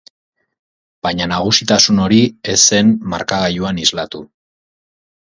Baina 1.07 1.25
nagusitasun 1.31 1.99
hori 2.05 2.17
ez 2.53 2.55
zen 2.61 2.89
markagailuan 3.11 3.83
islatu. 3.83 4.23